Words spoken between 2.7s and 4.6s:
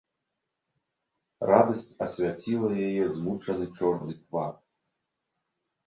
яе змучаны чорны твар.